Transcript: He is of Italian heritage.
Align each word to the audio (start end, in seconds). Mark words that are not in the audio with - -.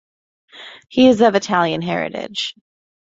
He 0.89 1.09
is 1.09 1.21
of 1.21 1.35
Italian 1.35 1.83
heritage. 1.83 2.55